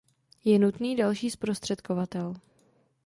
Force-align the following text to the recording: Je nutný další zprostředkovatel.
Je 0.43 0.59
nutný 0.59 0.95
další 0.95 1.29
zprostředkovatel. 1.31 2.33